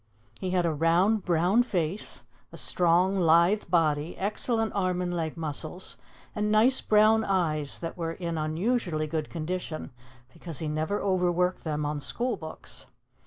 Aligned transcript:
He 0.39 0.49
had 0.49 0.65
a 0.65 0.73
round, 0.73 1.23
brown 1.25 1.61
face, 1.61 2.23
a 2.51 2.57
strong, 2.57 3.15
lithe 3.17 3.65
body, 3.69 4.17
excellent 4.17 4.73
arm 4.73 4.99
and 4.99 5.13
leg 5.15 5.37
muscles, 5.37 5.95
and 6.33 6.51
nice 6.51 6.81
brown 6.81 7.23
eyes 7.23 7.77
that 7.77 7.97
were 7.97 8.13
in 8.13 8.35
unusually 8.35 9.05
good 9.05 9.29
condition 9.29 9.91
because 10.33 10.57
he 10.57 10.67
never 10.67 10.99
overworked 11.01 11.63
them 11.63 11.85
on 11.85 11.99
school 12.01 12.35
books. 12.35 12.87